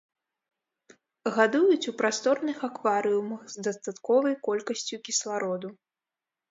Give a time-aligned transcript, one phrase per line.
[1.35, 5.69] Гадуюць у прасторных акварыумах з дастатковай колькасцю кіслароду.